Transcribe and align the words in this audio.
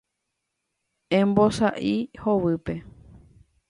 Embosa'y 1.19 1.95
hovýpe. 2.25 2.81